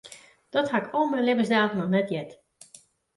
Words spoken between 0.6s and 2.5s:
ha ik al myn libbensdagen noch net heard.